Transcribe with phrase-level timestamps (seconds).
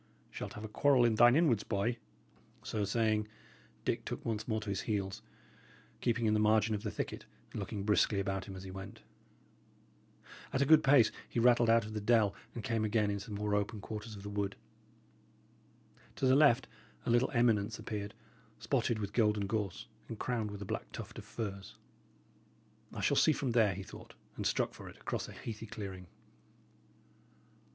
[0.31, 1.97] Shalt have a quarrel in thine inwards, boy."
[2.63, 3.27] So saying,
[3.85, 5.21] Dick took once more to his heels,
[5.99, 9.03] keeping in the margin of the thicket and looking briskly about him as he went.
[10.53, 13.35] At a good pace he rattled out of the dell, and came again into the
[13.35, 14.55] more open quarters of the wood.
[16.15, 16.67] To the left
[17.05, 18.15] a little eminence appeared,
[18.57, 21.75] spotted with golden gorse, and crowned with a black tuft of firs.
[22.91, 26.07] "I shall see from there," he thought, and struck for it across a heathy clearing.